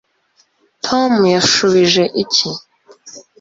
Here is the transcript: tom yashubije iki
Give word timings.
tom 0.85 1.11
yashubije 1.35 2.03
iki 2.23 2.49